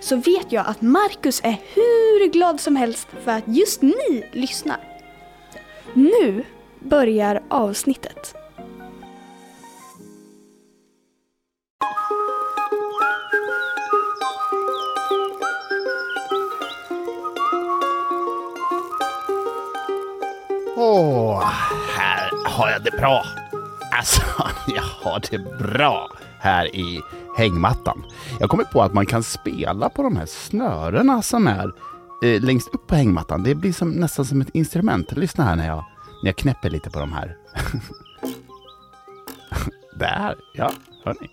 så 0.00 0.16
vet 0.16 0.52
jag 0.52 0.66
att 0.66 0.80
Marcus 0.80 1.40
är 1.44 1.56
hur 1.74 2.32
glad 2.32 2.60
som 2.60 2.76
helst 2.76 3.08
för 3.24 3.30
att 3.30 3.44
just 3.46 3.82
ni 3.82 4.28
lyssnar. 4.32 4.80
Nu 5.94 6.44
börjar 6.80 7.42
avsnittet. 7.48 8.34
Åh, 20.80 21.44
här 21.96 22.30
har 22.44 22.70
jag 22.70 22.84
det 22.84 22.90
bra. 22.90 23.24
Alltså, 23.96 24.22
jag 24.66 24.82
har 24.82 25.22
det 25.30 25.38
bra 25.38 26.10
här 26.40 26.76
i 26.76 27.00
hängmattan. 27.38 28.04
Jag 28.40 28.50
kommer 28.50 28.64
på 28.64 28.82
att 28.82 28.94
man 28.94 29.06
kan 29.06 29.22
spela 29.22 29.88
på 29.88 30.02
de 30.02 30.16
här 30.16 30.26
snörena 30.26 31.22
som 31.22 31.46
är 31.46 31.72
eh, 32.24 32.42
längst 32.42 32.68
upp 32.68 32.86
på 32.86 32.94
hängmattan. 32.94 33.42
Det 33.42 33.54
blir 33.54 33.72
som, 33.72 33.90
nästan 33.90 34.24
som 34.24 34.40
ett 34.40 34.50
instrument. 34.54 35.12
Lyssna 35.12 35.44
här 35.44 35.56
när 35.56 35.66
jag, 35.66 35.84
när 36.22 36.28
jag 36.28 36.36
knäpper 36.36 36.70
lite 36.70 36.90
på 36.90 36.98
de 37.00 37.12
här. 37.12 37.36
Där, 39.98 40.34
ja, 40.54 40.72
hör 41.04 41.16
ni? 41.20 41.28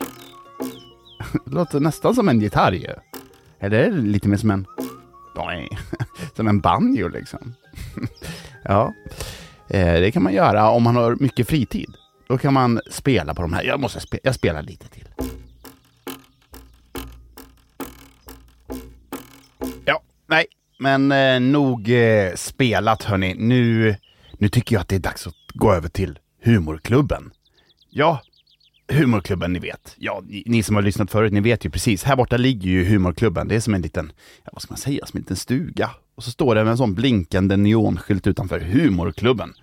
Låter 1.55 1.79
nästan 1.79 2.15
som 2.15 2.29
en 2.29 2.39
gitarr 2.39 2.71
ju. 2.71 2.93
Eller 3.59 3.79
är 3.79 3.91
det 3.91 3.97
lite 3.97 4.27
mer 4.27 4.37
som 4.37 4.51
en... 4.51 4.65
Som 6.35 6.47
en 6.47 6.59
banjo 6.59 7.07
liksom. 7.07 7.53
Ja, 8.63 8.93
eh, 9.67 9.93
det 9.93 10.11
kan 10.11 10.23
man 10.23 10.33
göra 10.33 10.69
om 10.69 10.83
man 10.83 10.95
har 10.95 11.15
mycket 11.19 11.47
fritid. 11.47 11.93
Då 12.27 12.37
kan 12.37 12.53
man 12.53 12.79
spela 12.91 13.33
på 13.33 13.41
de 13.41 13.53
här. 13.53 13.63
Jag 13.63 13.79
måste 13.79 13.99
spe 13.99 14.19
jag 14.23 14.35
spelar 14.35 14.61
lite 14.61 14.87
till. 14.87 15.07
Nej, 20.27 20.45
men 20.79 21.11
eh, 21.11 21.39
nog 21.39 21.89
eh, 21.89 22.33
spelat 22.35 23.03
hörni. 23.03 23.35
Nu, 23.37 23.95
nu 24.37 24.49
tycker 24.49 24.75
jag 24.75 24.81
att 24.81 24.87
det 24.87 24.95
är 24.95 24.99
dags 24.99 25.27
att 25.27 25.33
gå 25.53 25.73
över 25.73 25.89
till 25.89 26.19
humorklubben. 26.43 27.31
Ja, 27.89 28.21
humorklubben 28.87 29.53
ni 29.53 29.59
vet. 29.59 29.95
Ja, 29.97 30.23
ni, 30.25 30.43
ni 30.45 30.63
som 30.63 30.75
har 30.75 30.83
lyssnat 30.83 31.11
förut, 31.11 31.33
ni 31.33 31.39
vet 31.39 31.65
ju 31.65 31.69
precis. 31.69 32.03
Här 32.03 32.15
borta 32.15 32.37
ligger 32.37 32.69
ju 32.69 32.85
humorklubben. 32.85 33.47
Det 33.47 33.55
är 33.55 33.59
som 33.59 33.73
en 33.73 33.81
liten, 33.81 34.11
ja, 34.43 34.49
vad 34.53 34.61
ska 34.61 34.71
man 34.71 34.77
säga, 34.77 35.05
som 35.05 35.17
en 35.17 35.21
liten 35.21 35.37
stuga. 35.37 35.89
Och 36.15 36.23
så 36.23 36.31
står 36.31 36.55
det 36.55 36.63
med 36.63 36.71
en 36.71 36.77
sån 36.77 36.93
blinkande 36.93 37.57
neonskylt 37.57 38.27
utanför 38.27 38.59
humorklubben. 38.59 39.53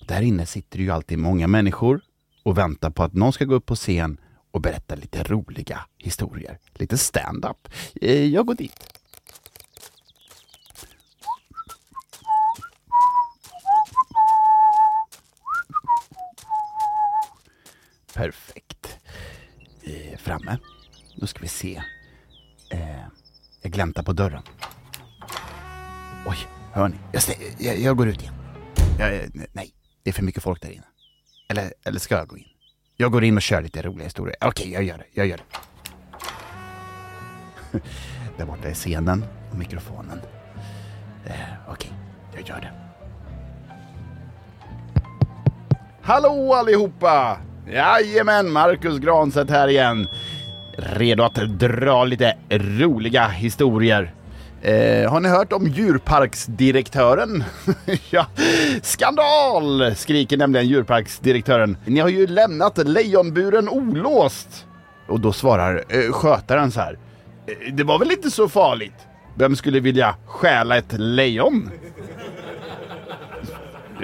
Och 0.00 0.06
där 0.06 0.22
inne 0.22 0.46
sitter 0.46 0.78
det 0.78 0.84
ju 0.84 0.90
alltid 0.90 1.18
många 1.18 1.46
människor 1.46 2.00
och 2.42 2.58
väntar 2.58 2.90
på 2.90 3.02
att 3.02 3.14
någon 3.14 3.32
ska 3.32 3.44
gå 3.44 3.54
upp 3.54 3.66
på 3.66 3.74
scen 3.74 4.20
och 4.50 4.60
berätta 4.60 4.94
lite 4.94 5.22
roliga 5.22 5.80
historier. 5.98 6.58
Lite 6.74 6.98
stand-up. 6.98 7.68
Eh, 8.00 8.24
jag 8.24 8.46
går 8.46 8.54
dit. 8.54 8.94
Perfekt. 18.14 18.98
Eh, 19.82 20.18
framme. 20.18 20.58
Då 21.16 21.26
ska 21.26 21.40
vi 21.40 21.48
se. 21.64 21.82
Eh, 22.70 23.04
jag 23.62 23.72
gläntar 23.72 24.02
på 24.02 24.12
dörren. 24.12 24.42
Oj, 26.26 26.36
hör 26.72 26.88
ni? 26.88 26.96
Jag, 27.12 27.22
jag, 27.58 27.78
jag 27.78 27.96
går 27.96 28.08
ut 28.08 28.22
igen. 28.22 28.34
Jag, 28.98 29.30
nej, 29.52 29.74
det 30.02 30.10
är 30.10 30.14
för 30.14 30.22
mycket 30.22 30.42
folk 30.42 30.62
där 30.62 30.70
inne. 30.70 30.84
Eller, 31.48 31.72
eller 31.84 31.98
ska 31.98 32.14
jag 32.14 32.28
gå 32.28 32.38
in? 32.38 32.44
Jag 32.96 33.12
går 33.12 33.24
in 33.24 33.36
och 33.36 33.42
kör 33.42 33.62
lite 33.62 33.82
roliga 33.82 34.04
historier. 34.04 34.36
Okej, 34.40 34.72
jag 34.72 34.82
gör 34.84 34.98
det. 34.98 35.06
Jag 35.12 35.26
gör 35.26 35.36
det. 35.36 35.44
Där 38.36 38.46
borta 38.46 38.68
är 38.68 38.74
scenen 38.74 39.24
och 39.50 39.58
mikrofonen. 39.58 40.20
Eh, 41.26 41.34
Okej, 41.68 41.92
jag 42.34 42.48
gör 42.48 42.60
det. 42.60 42.72
Hallå 46.02 46.54
allihopa! 46.54 47.38
Jajamän, 47.66 48.52
Marcus 48.52 48.98
Granset 48.98 49.50
här 49.50 49.68
igen. 49.68 50.08
Redo 50.76 51.22
att 51.22 51.34
dra 51.34 52.04
lite 52.04 52.36
roliga 52.50 53.28
historier. 53.28 54.14
Eh, 54.62 55.10
har 55.10 55.20
ni 55.20 55.28
hört 55.28 55.52
om 55.52 55.66
djurparksdirektören? 55.68 57.44
ja, 58.10 58.26
skandal! 58.82 59.94
skriker 59.94 60.36
nämligen 60.36 60.66
djurparksdirektören. 60.66 61.76
Ni 61.84 62.00
har 62.00 62.08
ju 62.08 62.26
lämnat 62.26 62.88
lejonburen 62.88 63.68
olåst. 63.68 64.66
Och 65.08 65.20
då 65.20 65.32
svarar 65.32 65.84
eh, 65.88 66.12
skötaren 66.12 66.70
så 66.70 66.80
här. 66.80 66.98
Eh, 67.46 67.74
det 67.74 67.84
var 67.84 67.98
väl 67.98 68.10
inte 68.10 68.30
så 68.30 68.48
farligt? 68.48 69.06
Vem 69.34 69.56
skulle 69.56 69.80
vilja 69.80 70.14
stjäla 70.26 70.76
ett 70.76 70.92
lejon? 70.92 71.70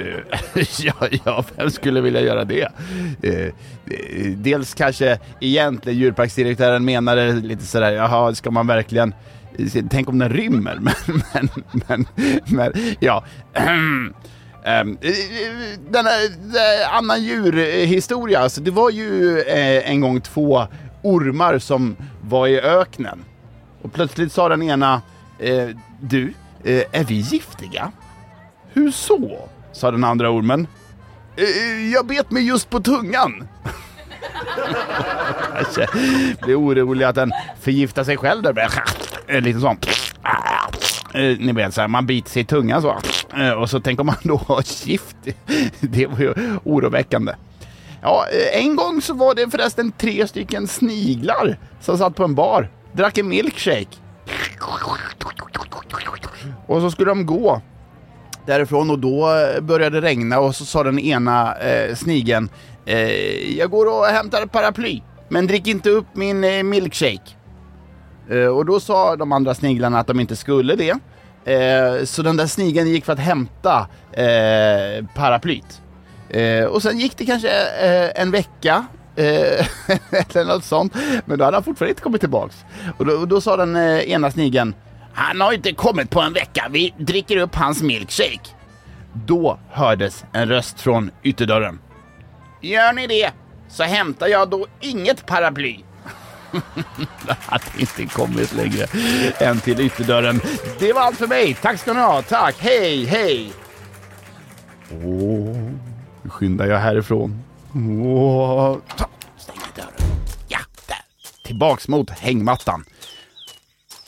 Eh, 0.01 0.63
ja, 0.85 1.09
ja, 1.25 1.45
vem 1.57 1.71
skulle 1.71 2.01
vilja 2.01 2.21
göra 2.21 2.45
det? 2.45 2.69
Eh, 3.23 3.53
dels 4.37 4.75
kanske 4.75 5.19
egentligen 5.41 5.99
djurparksdirektören 5.99 6.85
menade 6.85 7.33
lite 7.33 7.67
sådär, 7.67 7.93
jaha, 7.93 8.35
ska 8.35 8.51
man 8.51 8.67
verkligen 8.67 9.15
Tänk 9.91 10.09
om 10.09 10.19
den 10.19 10.29
rymmer, 10.29 10.79
men, 10.81 10.95
men, 11.33 11.49
men, 11.89 12.07
men 12.47 12.73
ja. 13.01 13.25
Ehm, 14.65 14.99
Den 15.91 16.07
här 16.07 16.29
annan 16.93 17.23
djurhistoria, 17.23 18.41
alltså 18.41 18.61
det 18.61 18.71
var 18.71 18.91
ju 18.91 19.41
eh, 19.41 19.91
en 19.91 20.01
gång 20.01 20.21
två 20.21 20.67
ormar 21.03 21.59
som 21.59 21.97
var 22.23 22.47
i 22.47 22.61
öknen. 22.61 23.25
Och 23.83 23.93
plötsligt 23.93 24.33
sa 24.33 24.49
den 24.49 24.63
ena, 24.63 25.03
du, 26.01 26.35
är 26.93 27.05
vi 27.05 27.15
giftiga? 27.15 27.93
Hur 28.73 28.91
så? 28.91 29.49
Sa 29.73 29.91
den 29.91 30.05
andra 30.05 30.31
ormen. 30.31 30.67
"Eh, 31.37 31.91
Jag 31.93 32.07
bet 32.07 32.31
mig 32.31 32.47
just 32.49 32.71
på 32.71 32.81
tungan. 32.81 33.49
Kanske 35.55 35.87
blir 36.43 36.59
orolig 36.59 37.05
att 37.05 37.15
den 37.15 37.33
förgiftar 37.61 38.05
sig 38.05 38.17
själv 38.17 38.43
där. 38.43 38.71
Eh, 39.27 39.41
Lite 39.41 39.61
sån. 39.61 39.77
Eh, 41.15 41.39
Ni 41.39 41.53
vet 41.53 41.75
så 41.75 41.81
här, 41.81 41.89
man 41.89 42.07
biter 42.07 42.31
sig 42.31 42.43
i 42.43 42.45
tungan 42.45 42.83
så. 42.83 42.97
Eh, 43.37 43.51
Och 43.51 43.71
så 43.71 43.81
tänker 43.81 44.05
man 44.05 44.15
då 44.23 44.37
ha 44.37 44.63
gift. 44.85 45.17
Det 45.81 46.07
var 46.07 46.19
ju 46.19 46.35
oroväckande. 46.65 47.33
Ja, 48.03 48.27
eh, 48.33 48.61
en 48.65 48.77
gång 48.77 49.03
så 49.03 49.15
var 49.15 49.35
det 49.35 49.51
förresten 49.51 49.93
tre 49.93 50.27
stycken 50.29 50.69
sniglar 50.69 51.59
som 51.81 51.99
satt 51.99 52.15
på 52.15 52.25
en 52.25 52.35
bar, 52.35 52.69
drack 52.93 53.19
en 53.19 53.29
milkshake. 53.29 53.97
Och 56.67 56.81
så 56.81 56.91
skulle 56.91 57.11
de 57.11 57.27
gå 57.27 57.63
därifrån 58.51 58.91
och 58.91 58.99
då 58.99 59.31
eh, 59.35 59.61
började 59.61 60.01
det 60.01 60.07
regna 60.07 60.41
och 60.41 60.55
så 60.55 60.65
sa 60.65 60.83
den 60.83 60.99
ena 60.99 61.57
eh, 61.57 61.95
snigen 61.95 62.49
eh, 62.87 63.59
Jag 63.59 63.71
går 63.71 63.87
och 63.87 64.05
hämtar 64.05 64.43
ett 64.43 64.53
paraply, 64.53 65.03
men 65.29 65.47
drick 65.47 65.67
inte 65.67 65.91
upp 65.91 66.07
min 66.13 66.45
eh, 66.45 66.63
milkshake. 66.63 67.31
Eh, 68.31 68.47
och 68.47 68.67
då 68.67 68.81
sa 68.81 69.17
de 69.17 69.33
andra 69.33 69.55
sniglarna 69.55 69.99
att 69.99 70.07
de 70.07 70.21
inte 70.21 70.37
skulle 70.37 70.75
det. 70.77 70.91
Eh, 71.53 72.05
så 72.05 72.23
den 72.23 72.37
där 72.37 72.47
snigeln 72.47 72.89
gick 72.89 73.05
för 73.05 73.13
att 73.13 73.19
hämta 73.19 73.87
eh, 74.13 75.07
paraplyt. 75.15 75.83
Eh, 76.29 76.65
och 76.65 76.83
sen 76.83 76.99
gick 76.99 77.17
det 77.17 77.27
kanske 77.27 77.49
eh, 77.83 78.23
en 78.23 78.31
vecka 78.31 78.87
eh, 79.17 79.25
eller 80.35 80.45
något 80.45 80.65
sånt. 80.65 80.95
Men 81.25 81.39
då 81.39 81.45
hade 81.45 81.57
han 81.57 81.65
fortfarande 81.65 81.91
inte 81.91 82.03
kommit 82.03 82.21
tillbaks. 82.21 82.65
Och 82.99 83.07
då, 83.07 83.13
och 83.13 83.29
då 83.29 83.41
sa 83.41 83.57
den 83.57 83.77
eh, 83.77 84.11
ena 84.11 84.31
snigeln 84.31 84.75
han 85.15 85.41
har 85.41 85.53
inte 85.53 85.73
kommit 85.73 86.11
på 86.11 86.21
en 86.21 86.33
vecka. 86.33 86.67
Vi 86.71 86.95
dricker 86.99 87.37
upp 87.37 87.55
hans 87.55 87.83
milkshake. 87.83 88.51
Då 89.13 89.59
hördes 89.71 90.25
en 90.33 90.49
röst 90.49 90.81
från 90.81 91.11
ytterdörren. 91.23 91.79
Gör 92.61 92.93
ni 92.93 93.07
det 93.07 93.31
så 93.69 93.83
hämtar 93.83 94.27
jag 94.27 94.51
då 94.51 94.67
inget 94.81 95.27
paraply. 95.27 95.79
Det 97.27 97.37
hade 97.41 97.65
inte 97.79 98.07
kommit 98.07 98.53
längre 98.53 98.87
än 99.39 99.61
till 99.61 99.81
ytterdörren. 99.81 100.41
Det 100.79 100.93
var 100.93 101.01
allt 101.01 101.17
för 101.17 101.27
mig. 101.27 101.55
Tack 101.55 101.81
ska 101.81 101.93
ni 101.93 102.01
ha. 102.01 102.23
Tack. 102.23 102.57
Hej, 102.59 103.05
hej. 103.05 103.53
Åh, 104.93 105.57
nu 106.23 106.31
skyndar 106.31 106.67
jag 106.67 106.79
härifrån. 106.79 107.43
Åh. 108.05 108.77
Ta, 108.97 109.09
stäng 109.39 109.57
dörren. 109.77 110.11
Ja, 110.49 110.59
där. 110.89 110.99
Tillbaks 111.45 111.89
mot 111.89 112.11
hängmattan. 112.11 112.85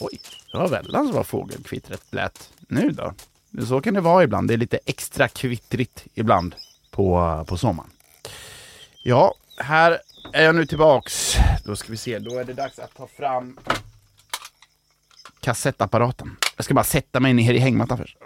Oj, 0.00 0.20
det 0.52 0.58
var 0.58 0.68
väldans 0.68 1.12
vad 1.12 1.26
fågelkvittret 1.26 2.02
lät 2.10 2.50
nu 2.68 2.90
då. 2.90 3.14
Så 3.66 3.80
kan 3.80 3.94
det 3.94 4.00
vara 4.00 4.24
ibland. 4.24 4.48
Det 4.48 4.54
är 4.54 4.58
lite 4.58 4.78
extra 4.86 5.28
kvittrigt 5.28 6.06
ibland 6.14 6.54
på, 6.90 7.44
på 7.48 7.56
sommaren. 7.56 7.90
Ja, 9.02 9.34
här 9.56 9.98
är 10.32 10.44
jag 10.44 10.54
nu 10.54 10.66
tillbaks. 10.66 11.36
Då 11.64 11.76
ska 11.76 11.90
vi 11.90 11.96
se, 11.96 12.18
då 12.18 12.38
är 12.38 12.44
det 12.44 12.52
dags 12.52 12.78
att 12.78 12.94
ta 12.94 13.06
fram 13.06 13.58
kassettapparaten. 15.40 16.36
Jag 16.56 16.64
ska 16.64 16.74
bara 16.74 16.84
sätta 16.84 17.20
mig 17.20 17.34
ner 17.34 17.54
i 17.54 17.58
hängmattan 17.58 17.98
först. 17.98 18.16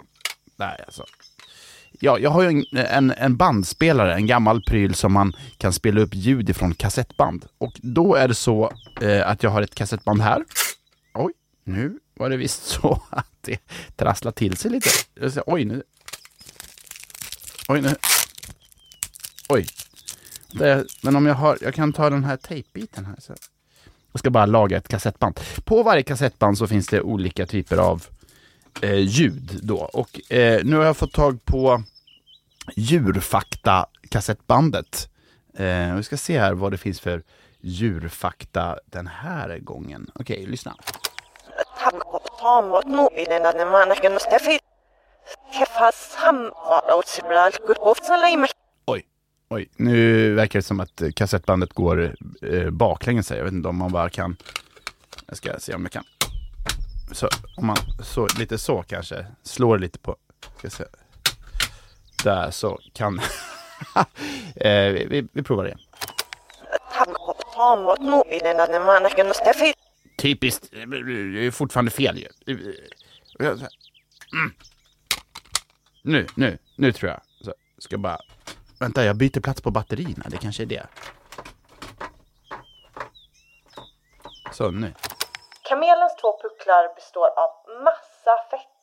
Där 0.55 0.83
alltså. 0.85 1.05
Ja, 1.99 2.19
jag 2.19 2.29
har 2.29 2.41
ju 2.41 2.47
en, 2.47 2.65
en, 2.77 3.11
en, 3.11 3.37
bandspelare, 3.37 4.15
en 4.15 4.27
gammal 4.27 4.61
pryl 4.61 4.95
som 4.95 5.13
man 5.13 5.33
kan 5.57 5.73
spela 5.73 6.01
upp 6.01 6.15
ljud 6.15 6.49
ifrån 6.49 6.73
kassettband. 6.73 7.45
Och 7.57 7.73
då 7.81 8.15
är 8.15 8.27
det 8.27 8.35
så 8.35 8.71
eh, 9.01 9.29
att 9.29 9.43
jag 9.43 9.49
har 9.49 9.61
ett 9.61 9.75
kassettband 9.75 10.21
här. 10.21 10.45
Oj, 11.13 11.33
nu 11.63 11.99
var 12.19 12.29
det 12.29 12.37
visst 12.37 12.63
så 12.63 13.01
att 13.09 13.31
det 13.41 13.59
trasslade 13.95 14.35
till 14.35 14.57
sig 14.57 14.71
lite. 14.71 14.89
Oj, 15.45 15.65
nu. 15.65 15.83
Oj, 17.67 17.81
nu. 17.81 17.95
Oj. 19.49 19.65
Det, 20.51 20.85
men 21.01 21.15
om 21.15 21.25
jag 21.25 21.35
har, 21.35 21.57
jag 21.61 21.73
kan 21.73 21.93
ta 21.93 22.09
den 22.09 22.23
här 22.23 22.37
tejpbiten 22.37 23.05
här. 23.05 23.15
Så. 23.19 23.35
Jag 24.11 24.19
ska 24.19 24.29
bara 24.29 24.45
laga 24.45 24.77
ett 24.77 24.87
kassettband. 24.87 25.39
På 25.63 25.83
varje 25.83 26.03
kassettband 26.03 26.57
så 26.57 26.67
finns 26.67 26.87
det 26.87 27.01
olika 27.01 27.45
typer 27.45 27.77
av 27.77 28.05
eh, 28.81 28.99
ljud 28.99 29.59
då. 29.63 29.77
Och 29.77 30.31
eh, 30.31 30.61
nu 30.63 30.75
har 30.75 30.85
jag 30.85 30.97
fått 30.97 31.13
tag 31.13 31.45
på 31.45 31.83
djurfakta-kassettbandet. 32.75 35.09
Eh, 35.53 35.95
vi 35.95 36.03
ska 36.03 36.17
se 36.17 36.39
här 36.39 36.53
vad 36.53 36.71
det 36.71 36.77
finns 36.77 36.99
för 36.99 37.23
djurfakta 37.61 38.79
den 38.85 39.07
här 39.07 39.59
gången. 39.59 40.11
Okej, 40.15 40.45
lyssna 40.45 40.75
okay, 43.05 43.25
lyssna. 48.41 48.59
Oj, 48.85 49.05
oj, 49.49 49.69
nu 49.75 50.33
verkar 50.33 50.59
det 50.59 50.63
som 50.63 50.79
att 50.79 51.01
eh, 51.01 51.09
kassettbandet 51.11 51.73
går 51.73 52.15
eh, 52.41 52.69
baklänges. 52.69 53.31
Jag 53.31 53.43
vet 53.43 53.53
inte 53.53 53.69
om 53.69 53.77
man 53.77 53.91
bara 53.91 54.09
kan... 54.09 54.37
Jag 55.27 55.37
ska 55.37 55.59
se 55.59 55.75
om 55.75 55.83
jag 55.83 55.91
kan 55.91 56.03
så, 57.11 57.29
om 57.57 57.67
man 57.67 57.77
så, 58.03 58.27
lite 58.39 58.57
så 58.57 58.83
kanske, 58.83 59.25
slår 59.43 59.79
lite 59.79 59.99
på, 59.99 60.15
ska 60.57 60.69
se. 60.69 60.83
Där 62.23 62.51
så 62.51 62.79
kan, 62.93 63.19
eh, 64.55 64.91
vi, 64.91 65.27
vi 65.33 65.43
provar 65.43 65.63
det. 65.63 65.77
Typiskt, 70.17 70.71
det 70.71 71.45
är 71.45 71.51
fortfarande 71.51 71.91
fel 71.91 72.17
ju. 72.17 72.27
Mm. 74.33 74.53
Nu, 76.01 76.27
nu, 76.35 76.57
nu 76.75 76.91
tror 76.91 77.11
jag. 77.11 77.21
Så, 77.45 77.53
ska 77.77 77.97
bara, 77.97 78.19
vänta 78.79 79.05
jag 79.05 79.17
byter 79.17 79.39
plats 79.39 79.61
på 79.61 79.71
batterierna, 79.71 80.25
det 80.29 80.37
kanske 80.37 80.63
är 80.63 80.67
det. 80.67 80.87
Så 84.51 84.71
nu. 84.71 84.93
Kamelens 85.69 86.15
två 86.21 86.39
pucklar 86.41 86.95
består 86.95 87.27
av 87.27 87.49
massa 87.83 88.35
fett. 88.51 88.77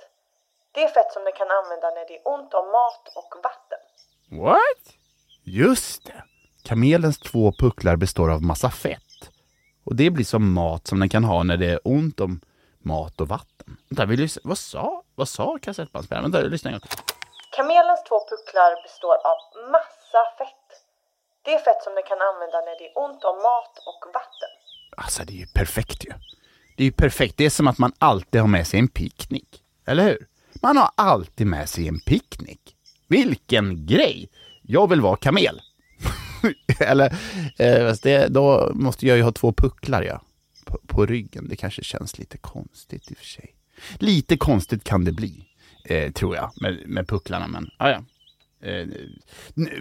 Det 0.72 0.82
är 0.82 0.88
fett 0.88 1.12
som 1.12 1.24
den 1.24 1.32
kan 1.32 1.50
använda 1.50 1.86
när 1.90 2.06
det 2.08 2.14
är 2.16 2.28
ont 2.34 2.54
om 2.54 2.66
mat 2.72 3.08
och 3.16 3.32
vatten. 3.42 3.82
What? 4.42 4.84
Just 5.44 6.06
det. 6.06 6.22
Kamelens 6.62 7.18
två 7.18 7.52
pucklar 7.52 7.96
består 7.96 8.30
av 8.30 8.42
massa 8.42 8.70
fett. 8.70 9.03
Och 9.84 9.96
det 9.96 10.10
blir 10.10 10.24
som 10.24 10.52
mat 10.52 10.86
som 10.86 11.00
den 11.00 11.08
kan 11.08 11.24
ha 11.24 11.42
när 11.42 11.56
det 11.56 11.66
är 11.66 11.80
ont 11.84 12.20
om 12.20 12.40
mat 12.82 13.20
och 13.20 13.28
vatten. 13.28 13.76
Vänta, 13.88 14.06
vill 14.06 14.20
lyssna. 14.20 14.42
Vad 14.44 14.58
sa, 14.58 15.02
vad 15.14 15.28
sa 15.28 15.58
kassettbandspelaren? 15.62 16.30
Vänta, 16.30 16.48
lyssna 16.48 16.70
en 16.70 16.78
gång 16.78 16.88
Kamelens 17.56 18.04
två 18.08 18.18
pucklar 18.30 18.82
består 18.82 19.14
av 19.14 19.38
massa 19.72 20.20
fett. 20.38 20.68
Det 21.44 21.54
är 21.54 21.58
fett 21.58 21.82
som 21.84 21.94
den 21.94 22.02
kan 22.02 22.18
använda 22.20 22.58
när 22.60 22.78
det 22.78 22.86
är 22.90 22.98
ont 23.04 23.24
om 23.24 23.36
mat 23.36 23.74
och 23.90 24.14
vatten. 24.14 24.52
Alltså, 24.96 25.24
det 25.24 25.32
är 25.32 25.36
ju 25.36 25.46
perfekt 25.46 26.04
ju. 26.04 26.12
Det 26.76 26.82
är 26.82 26.84
ju 26.84 26.92
perfekt. 26.92 27.36
Det 27.36 27.44
är 27.44 27.50
som 27.50 27.68
att 27.68 27.78
man 27.78 27.92
alltid 27.98 28.40
har 28.40 28.48
med 28.48 28.66
sig 28.66 28.80
en 28.80 28.88
picknick. 28.88 29.62
Eller 29.86 30.04
hur? 30.04 30.26
Man 30.62 30.76
har 30.76 30.90
alltid 30.96 31.46
med 31.46 31.68
sig 31.68 31.88
en 31.88 32.00
picknick. 32.00 32.76
Vilken 33.08 33.86
grej! 33.86 34.28
Jag 34.62 34.90
vill 34.90 35.00
vara 35.00 35.16
kamel. 35.16 35.60
Eller, 36.80 37.12
eh, 37.58 37.94
det, 38.02 38.28
då 38.28 38.72
måste 38.74 39.06
jag 39.06 39.16
ju 39.16 39.22
ha 39.22 39.32
två 39.32 39.52
pucklar 39.52 40.02
ja. 40.02 40.20
På, 40.64 40.78
på, 40.86 41.06
ryggen. 41.06 41.48
Det 41.48 41.56
kanske 41.56 41.84
känns 41.84 42.18
lite 42.18 42.38
konstigt 42.38 43.10
i 43.10 43.14
och 43.14 43.18
för 43.18 43.24
sig. 43.24 43.54
Lite 43.98 44.36
konstigt 44.36 44.84
kan 44.84 45.04
det 45.04 45.12
bli, 45.12 45.44
eh, 45.84 46.12
tror 46.12 46.36
jag, 46.36 46.52
med, 46.60 46.82
med 46.86 47.08
pucklarna. 47.08 47.46
Men 47.46 47.70
ah, 47.76 47.88
ja. 47.90 48.04
Eh, 48.68 48.86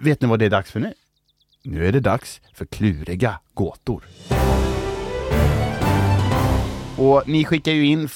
vet 0.01 0.21
ni 0.21 0.27
vad 0.27 0.39
det 0.39 0.45
är 0.45 0.50
dags 0.50 0.71
för 0.71 0.80
nu? 0.80 0.94
Nu 1.63 1.88
är 1.88 1.92
det 1.92 2.00
dags 2.00 2.42
för 2.54 2.65
kluriga 2.65 3.39
gåtor. 3.54 4.04
Och 6.98 7.24
ni 7.27 7.45
skickar 7.45 7.71
ju 7.71 7.86
in 7.86 8.10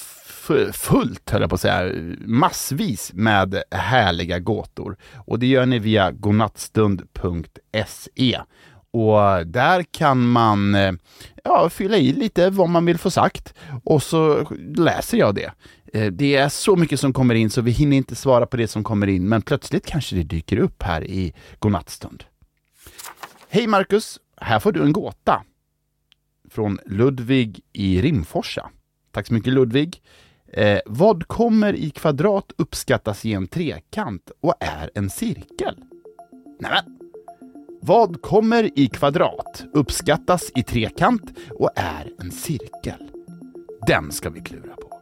fullt, 0.72 1.30
höll 1.30 1.40
jag 1.40 1.50
på 1.50 1.54
att 1.54 1.60
säga, 1.60 1.92
massvis 2.18 3.10
med 3.14 3.62
härliga 3.70 4.38
gåtor. 4.38 4.96
Och 5.26 5.38
det 5.38 5.46
gör 5.46 5.66
ni 5.66 5.78
via 5.78 6.10
godnattstund.se. 6.10 8.40
Och 8.90 9.46
där 9.46 9.82
kan 9.82 10.28
man 10.28 10.74
eh, 10.74 10.92
ja, 11.44 11.70
fylla 11.70 11.96
i 11.96 12.12
lite 12.12 12.50
vad 12.50 12.68
man 12.68 12.86
vill 12.86 12.98
få 12.98 13.10
sagt 13.10 13.54
och 13.84 14.02
så 14.02 14.48
läser 14.76 15.18
jag 15.18 15.34
det. 15.34 15.52
Eh, 15.92 16.12
det 16.12 16.36
är 16.36 16.48
så 16.48 16.76
mycket 16.76 17.00
som 17.00 17.12
kommer 17.12 17.34
in 17.34 17.50
så 17.50 17.60
vi 17.60 17.70
hinner 17.70 17.96
inte 17.96 18.14
svara 18.14 18.46
på 18.46 18.56
det 18.56 18.68
som 18.68 18.84
kommer 18.84 19.06
in, 19.06 19.28
men 19.28 19.42
plötsligt 19.42 19.86
kanske 19.86 20.16
det 20.16 20.22
dyker 20.22 20.56
upp 20.56 20.82
här 20.82 21.04
i 21.04 21.32
godnattstund. 21.58 22.24
Hej 23.48 23.66
Marcus! 23.66 24.18
Här 24.36 24.60
får 24.60 24.72
du 24.72 24.82
en 24.82 24.92
gåta 24.92 25.42
från 26.50 26.78
Ludvig 26.86 27.60
i 27.72 28.02
Rimforsa. 28.02 28.70
Tack 29.12 29.26
så 29.26 29.34
mycket 29.34 29.52
Ludvig. 29.52 30.02
Eh, 30.52 30.80
vad 30.86 31.28
kommer 31.28 31.76
i 31.76 31.90
kvadrat 31.90 32.52
uppskattas 32.56 33.24
i 33.24 33.32
en 33.32 33.46
trekant 33.46 34.30
och 34.40 34.54
är 34.60 34.90
en 34.94 35.10
cirkel? 35.10 35.76
Nämen! 36.60 36.98
Vad 37.80 38.22
kommer 38.22 38.78
i 38.78 38.86
kvadrat 38.88 39.64
uppskattas 39.72 40.50
i 40.56 40.62
trekant 40.62 41.38
och 41.50 41.70
är 41.76 42.12
en 42.20 42.30
cirkel? 42.30 43.10
Den 43.86 44.12
ska 44.12 44.30
vi 44.30 44.40
klura 44.40 44.74
på. 44.76 45.00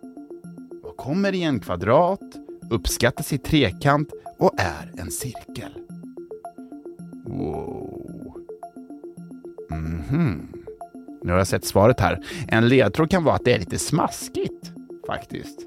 Vad 0.83 0.97
kommer 0.97 1.35
i 1.35 1.43
en 1.43 1.61
kvadrat, 1.61 2.37
uppskattas 2.71 3.33
i 3.33 3.39
trekant 3.39 4.09
och 4.39 4.53
är 4.59 5.01
en 5.01 5.11
cirkel? 5.11 5.73
Wow. 7.25 8.37
Mhm. 9.71 10.49
Nu 11.23 11.33
har 11.33 11.39
jag 11.39 11.47
sett 11.47 11.65
svaret 11.65 12.01
här. 12.01 12.25
En 12.49 12.69
ledtråd 12.69 13.11
kan 13.11 13.25
vara 13.25 13.35
att 13.35 13.45
det 13.45 13.53
är 13.53 13.59
lite 13.59 13.79
smaskigt, 13.79 14.56
faktiskt. 15.07 15.59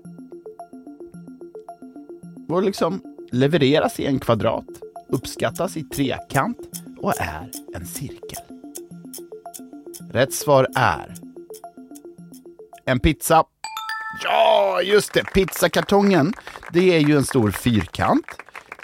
Och 2.50 2.63
liksom 2.63 3.01
levereras 3.31 4.00
i 4.00 4.05
en 4.05 4.19
kvadrat, 4.19 4.65
uppskattas 5.08 5.77
i 5.77 5.84
trekant 5.84 6.58
och 6.98 7.13
är 7.22 7.50
en 7.75 7.86
cirkel. 7.86 8.43
Rätt 10.12 10.34
svar 10.34 10.67
är 10.75 11.13
en 12.86 13.00
pizza. 13.00 13.43
Ja, 14.24 14.81
just 14.81 15.13
det! 15.13 15.24
Pizzakartongen, 15.24 16.34
det 16.74 16.96
är 16.96 17.00
ju 17.00 17.17
en 17.17 17.25
stor 17.25 17.51
fyrkant. 17.51 18.25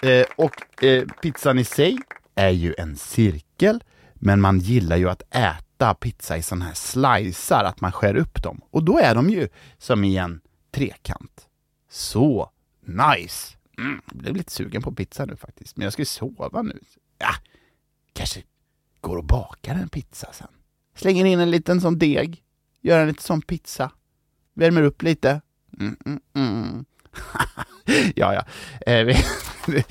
Eh, 0.02 0.26
och 0.36 0.84
eh, 0.84 1.04
pizzan 1.22 1.58
i 1.58 1.64
sig 1.64 1.98
är 2.34 2.50
ju 2.50 2.74
en 2.78 2.96
cirkel. 2.96 3.84
Men 4.14 4.40
man 4.40 4.58
gillar 4.58 4.96
ju 4.96 5.10
att 5.10 5.22
äta 5.30 5.66
äta 5.76 5.94
pizza 5.94 6.36
i 6.36 6.42
sådana 6.42 6.64
här 6.64 6.74
slicer, 6.74 7.64
att 7.64 7.80
man 7.80 7.92
skär 7.92 8.16
upp 8.16 8.42
dem. 8.42 8.60
Och 8.70 8.84
då 8.84 8.98
är 8.98 9.14
de 9.14 9.30
ju 9.30 9.48
som 9.78 10.04
i 10.04 10.16
en 10.16 10.40
trekant. 10.76 11.48
Så 11.88 12.50
nice! 12.80 13.56
Mm, 13.78 14.00
jag 14.06 14.16
blev 14.16 14.36
lite 14.36 14.52
sugen 14.52 14.82
på 14.82 14.92
pizza 14.92 15.24
nu 15.24 15.36
faktiskt, 15.36 15.76
men 15.76 15.84
jag 15.84 15.92
ska 15.92 16.02
ju 16.02 16.06
sova 16.06 16.62
nu. 16.62 16.78
Ja, 17.18 17.34
kanske 18.12 18.42
går 19.00 19.16
och 19.16 19.24
bakar 19.24 19.74
en 19.74 19.88
pizza 19.88 20.32
sen. 20.32 20.48
Slänger 20.94 21.24
in 21.24 21.40
en 21.40 21.50
liten 21.50 21.80
sån 21.80 21.98
deg, 21.98 22.42
gör 22.80 23.00
en 23.00 23.08
liten 23.08 23.22
sån 23.22 23.42
pizza, 23.42 23.90
värmer 24.54 24.82
upp 24.82 25.02
lite. 25.02 25.40
Mm, 25.80 25.96
mm, 26.06 26.20
mm. 26.34 26.84
ja, 28.14 28.34
ja. 28.34 28.44
Eh, 28.92 29.04
vi, 29.04 29.14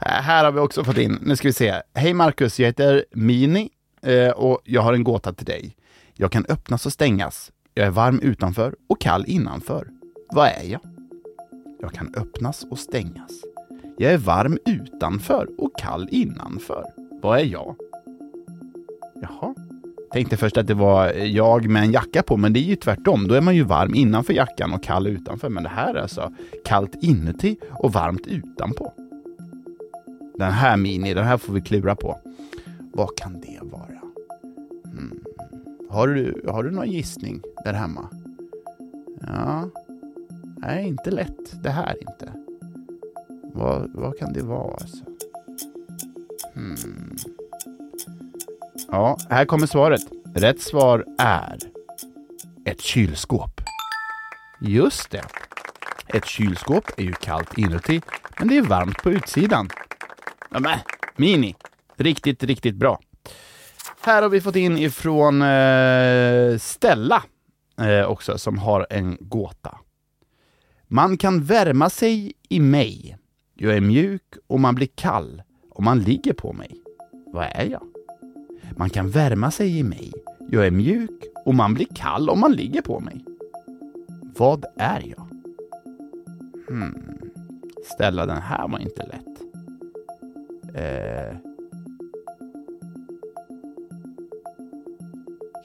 här 0.00 0.44
har 0.44 0.52
vi 0.52 0.60
också 0.60 0.84
fått 0.84 0.98
in, 0.98 1.18
nu 1.22 1.36
ska 1.36 1.48
vi 1.48 1.52
se. 1.52 1.82
Hej 1.94 2.14
Marcus, 2.14 2.60
jag 2.60 2.66
heter 2.66 3.04
Mini 3.12 3.70
eh, 4.02 4.30
och 4.30 4.60
jag 4.64 4.82
har 4.82 4.92
en 4.92 5.04
gåta 5.04 5.32
till 5.32 5.46
dig. 5.46 5.76
Jag 6.14 6.32
kan 6.32 6.46
öppnas 6.48 6.86
och 6.86 6.92
stängas. 6.92 7.52
Jag 7.74 7.86
är 7.86 7.90
varm 7.90 8.20
utanför 8.20 8.76
och 8.88 9.00
kall 9.00 9.24
innanför. 9.26 9.99
Vad 10.32 10.48
är 10.48 10.70
jag? 10.70 10.80
Jag 11.80 11.92
kan 11.92 12.14
öppnas 12.16 12.66
och 12.70 12.78
stängas. 12.78 13.32
Jag 13.96 14.12
är 14.12 14.18
varm 14.18 14.58
utanför 14.66 15.48
och 15.58 15.78
kall 15.78 16.08
innanför. 16.10 16.84
Vad 17.22 17.40
är 17.40 17.44
jag? 17.44 17.76
Jaha, 19.22 19.54
Tänkte 20.12 20.36
först 20.36 20.56
att 20.56 20.66
det 20.66 20.74
var 20.74 21.08
jag 21.12 21.68
med 21.68 21.82
en 21.82 21.92
jacka 21.92 22.22
på, 22.22 22.36
men 22.36 22.52
det 22.52 22.60
är 22.60 22.64
ju 22.64 22.76
tvärtom. 22.76 23.28
Då 23.28 23.34
är 23.34 23.40
man 23.40 23.56
ju 23.56 23.62
varm 23.62 23.94
innanför 23.94 24.32
jackan 24.32 24.72
och 24.72 24.82
kall 24.82 25.06
utanför. 25.06 25.48
Men 25.48 25.62
det 25.62 25.68
här 25.68 25.94
är 25.94 26.02
alltså 26.02 26.32
kallt 26.64 26.94
inuti 27.00 27.56
och 27.70 27.92
varmt 27.92 28.26
utanpå. 28.26 28.92
Den 30.34 30.52
här 30.52 30.76
Mini, 30.76 31.14
den 31.14 31.24
här 31.24 31.38
får 31.38 31.52
vi 31.52 31.60
klura 31.60 31.94
på. 31.94 32.18
Vad 32.92 33.16
kan 33.16 33.40
det 33.40 33.58
vara? 33.62 34.00
Hmm. 34.84 35.20
Har, 35.90 36.08
du, 36.08 36.44
har 36.48 36.62
du 36.62 36.70
någon 36.70 36.90
gissning 36.90 37.40
där 37.64 37.72
hemma? 37.72 38.08
Ja, 39.20 39.68
nej 40.60 40.86
inte 40.86 41.10
lätt 41.10 41.62
det 41.62 41.70
här 41.70 41.96
inte. 42.00 42.32
Vad, 43.54 43.90
vad 43.94 44.18
kan 44.18 44.32
det 44.32 44.42
vara 44.42 44.72
alltså? 44.72 45.04
Hmm. 46.54 47.16
Ja, 48.88 49.18
här 49.30 49.44
kommer 49.44 49.66
svaret. 49.66 50.00
Rätt 50.34 50.60
svar 50.60 51.04
är 51.18 51.58
ett 52.64 52.80
kylskåp. 52.80 53.60
Just 54.60 55.10
det. 55.10 55.24
Ett 56.06 56.26
kylskåp 56.26 56.84
är 56.96 57.02
ju 57.02 57.12
kallt 57.12 57.58
inuti, 57.58 58.00
men 58.38 58.48
det 58.48 58.56
är 58.56 58.62
varmt 58.62 59.02
på 59.02 59.10
utsidan. 59.10 59.68
men, 60.48 60.78
Mini. 61.16 61.54
Riktigt, 61.96 62.42
riktigt 62.42 62.74
bra. 62.74 63.00
Här 64.00 64.22
har 64.22 64.28
vi 64.28 64.40
fått 64.40 64.56
in 64.56 64.78
ifrån 64.78 65.42
eh, 65.42 66.58
Stella 66.58 67.22
eh, 67.80 68.04
också, 68.04 68.38
som 68.38 68.58
har 68.58 68.86
en 68.90 69.16
gåta. 69.20 69.78
Man 70.92 71.16
kan 71.16 71.42
värma 71.42 71.90
sig 71.90 72.32
i 72.48 72.60
mig. 72.60 73.18
Jag 73.54 73.76
är 73.76 73.80
mjuk 73.80 74.34
och 74.46 74.60
man 74.60 74.74
blir 74.74 74.88
kall 74.94 75.42
om 75.70 75.84
man 75.84 75.98
ligger 75.98 76.32
på 76.32 76.52
mig. 76.52 76.70
Vad 77.26 77.44
är 77.44 77.64
jag? 77.64 77.82
Man 78.76 78.90
kan 78.90 79.10
värma 79.10 79.50
sig 79.50 79.78
i 79.78 79.82
mig. 79.82 80.12
Jag 80.48 80.66
är 80.66 80.70
mjuk 80.70 81.24
och 81.44 81.54
man 81.54 81.74
blir 81.74 81.86
kall 81.94 82.30
om 82.30 82.40
man 82.40 82.52
ligger 82.52 82.82
på 82.82 83.00
mig. 83.00 83.24
Vad 84.36 84.64
är 84.76 85.00
jag? 85.00 85.26
Hmm. 86.68 87.18
Ställa 87.94 88.26
den 88.26 88.42
här 88.42 88.68
var 88.68 88.78
inte 88.78 89.06
lätt. 89.06 89.40
Eh. 90.74 91.36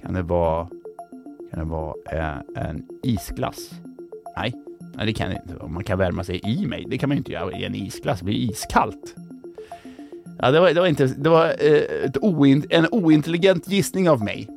Kan 0.01 0.13
det 0.13 0.21
vara... 0.21 0.67
Kan 1.51 1.59
det 1.59 1.65
vara 1.65 1.95
en, 2.05 2.55
eh, 2.55 2.69
en 2.69 2.87
isglass? 3.03 3.84
Nej, 4.97 5.05
det 5.05 5.13
kan 5.13 5.31
inte 5.31 5.55
vara. 5.55 5.67
Man 5.67 5.83
kan 5.83 5.97
värma 5.97 6.23
sig 6.23 6.41
i 6.43 6.65
mig. 6.65 6.85
Det 6.89 6.97
kan 6.97 7.09
man 7.09 7.15
ju 7.15 7.19
inte 7.19 7.31
göra 7.31 7.51
i 7.51 7.65
en 7.65 7.75
isglass. 7.75 8.19
Det 8.19 8.25
blir 8.25 8.35
iskallt. 8.35 9.15
Ja, 10.39 10.51
det 10.51 10.59
var, 10.59 10.73
det 10.73 10.79
var, 10.79 10.87
inte, 10.87 11.05
det 11.05 11.29
var 11.29 11.45
eh, 11.45 12.05
ett 12.05 12.17
oin, 12.17 12.65
en 12.69 12.87
ointelligent 12.91 13.67
gissning 13.67 14.09
av 14.09 14.23
mig. 14.23 14.47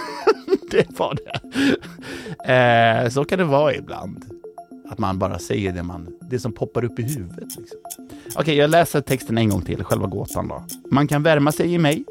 det 0.70 0.98
var 0.98 1.16
det. 1.16 1.40
Eh, 2.52 3.08
så 3.08 3.24
kan 3.24 3.38
det 3.38 3.44
vara 3.44 3.74
ibland. 3.74 4.24
Att 4.88 4.98
man 4.98 5.18
bara 5.18 5.38
säger 5.38 5.72
det, 5.72 5.82
man, 5.82 6.08
det 6.30 6.38
som 6.38 6.52
poppar 6.52 6.84
upp 6.84 6.98
i 6.98 7.02
huvudet. 7.02 7.56
Liksom. 7.56 7.78
Okej, 8.26 8.40
okay, 8.40 8.54
jag 8.54 8.70
läser 8.70 9.00
texten 9.00 9.38
en 9.38 9.48
gång 9.48 9.62
till, 9.62 9.84
själva 9.84 10.06
gåtan 10.06 10.48
då. 10.48 10.64
Man 10.90 11.08
kan 11.08 11.22
värma 11.22 11.52
sig 11.52 11.74
i 11.74 11.78
mig. 11.78 12.04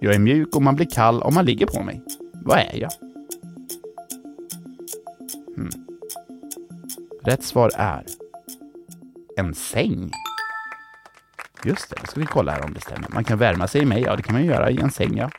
Jag 0.00 0.14
är 0.14 0.18
mjuk 0.18 0.56
och 0.56 0.62
man 0.62 0.76
blir 0.76 0.86
kall 0.86 1.22
om 1.22 1.34
man 1.34 1.44
ligger 1.44 1.66
på 1.66 1.82
mig. 1.82 2.02
Vad 2.44 2.58
är 2.58 2.76
jag? 2.80 2.90
Rätt 7.22 7.44
svar 7.44 7.70
är 7.76 8.04
en 9.36 9.54
säng. 9.54 10.12
Just 11.64 11.90
det, 11.90 11.96
då 12.00 12.06
ska 12.06 12.20
vi 12.20 12.26
kolla 12.26 12.52
här 12.52 12.64
om 12.64 12.74
det 12.74 12.80
stämmer. 12.80 13.08
Man 13.08 13.24
kan 13.24 13.38
värma 13.38 13.68
sig 13.68 13.82
i 13.82 13.84
mig, 13.84 14.02
ja 14.02 14.16
det 14.16 14.22
kan 14.22 14.34
man 14.34 14.44
göra 14.44 14.70
i 14.70 14.80
en 14.80 14.90
säng 14.90 15.16
ja. 15.16 15.30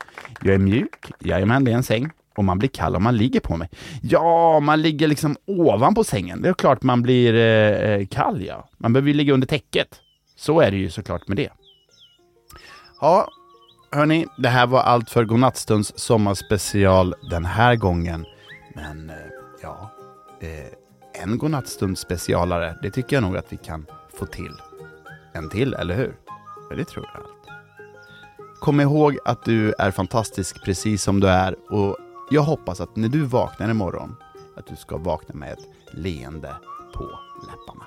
Jag 0.42 0.54
är 0.54 0.58
mjuk, 0.58 1.12
jajamän 1.18 1.64
det 1.64 1.72
är 1.72 1.76
en 1.76 1.82
säng. 1.82 2.10
Och 2.36 2.44
man 2.44 2.58
blir 2.58 2.68
kall 2.68 2.96
om 2.96 3.02
man 3.02 3.16
ligger 3.16 3.40
på 3.40 3.56
mig. 3.56 3.68
Ja, 4.02 4.60
man 4.60 4.82
ligger 4.82 5.08
liksom 5.08 5.36
ovanpå 5.46 6.04
sängen. 6.04 6.42
Det 6.42 6.48
är 6.48 6.54
klart 6.54 6.82
man 6.82 7.02
blir 7.02 7.34
eh, 7.34 7.90
eh, 7.90 8.06
kall 8.06 8.42
ja. 8.42 8.68
Man 8.78 8.92
behöver 8.92 9.08
ju 9.08 9.14
ligga 9.14 9.34
under 9.34 9.46
täcket. 9.46 10.00
Så 10.36 10.60
är 10.60 10.70
det 10.70 10.76
ju 10.76 10.90
såklart 10.90 11.28
med 11.28 11.36
det. 11.36 11.50
Ja, 13.00 13.28
hörni, 13.92 14.26
det 14.38 14.48
här 14.48 14.66
var 14.66 14.80
allt 14.80 15.10
för 15.10 15.24
Godnattstunds 15.24 15.92
sommarspecial 15.96 17.14
den 17.30 17.44
här 17.44 17.76
gången. 17.76 18.26
Men 18.74 19.10
eh, 19.10 19.16
ja, 19.62 19.90
eh, 20.40 20.48
en 21.22 21.38
Godnattstund 21.38 21.98
specialare, 21.98 22.78
det 22.82 22.90
tycker 22.90 23.16
jag 23.16 23.22
nog 23.22 23.36
att 23.36 23.52
vi 23.52 23.56
kan 23.56 23.86
få 24.14 24.26
till 24.26 24.52
en 25.32 25.48
till, 25.48 25.74
eller 25.74 25.94
hur? 25.94 26.16
Ja, 26.70 26.76
det 26.76 26.84
tror 26.84 27.06
jag 27.12 27.22
allt. 27.22 27.60
Kom 28.60 28.80
ihåg 28.80 29.18
att 29.24 29.44
du 29.44 29.74
är 29.78 29.90
fantastisk 29.90 30.64
precis 30.64 31.02
som 31.02 31.20
du 31.20 31.28
är 31.28 31.56
och 31.70 31.96
jag 32.30 32.42
hoppas 32.42 32.80
att 32.80 32.96
när 32.96 33.08
du 33.08 33.22
vaknar 33.22 33.70
imorgon 33.70 34.16
att 34.56 34.66
du 34.66 34.76
ska 34.76 34.96
vakna 34.96 35.34
med 35.34 35.52
ett 35.52 35.68
leende 35.90 36.54
på 36.94 37.04
läpparna. 37.48 37.84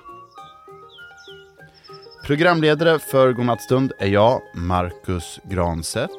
Programledare 2.25 2.99
för 2.99 3.33
Godnattstund 3.33 3.91
är 3.99 4.07
jag, 4.07 4.41
Marcus 4.55 5.39
Granset. 5.43 6.09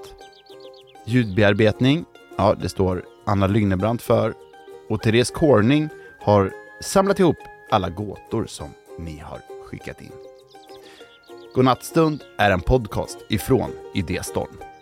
Ljudbearbetning, 1.06 2.04
ja 2.36 2.54
det 2.60 2.68
står 2.68 3.04
Anna 3.26 3.46
Lygnebrant 3.46 4.02
för. 4.02 4.34
Och 4.88 5.02
Therese 5.02 5.30
Corning 5.30 5.88
har 6.20 6.52
samlat 6.84 7.20
ihop 7.20 7.38
alla 7.70 7.90
gåtor 7.90 8.46
som 8.46 8.74
ni 8.98 9.18
har 9.18 9.40
skickat 9.66 10.00
in. 10.00 10.12
Godnattstund 11.54 12.22
är 12.38 12.50
en 12.50 12.60
podcast 12.60 13.18
ifrån 13.28 13.70
Idéstorm. 13.94 14.73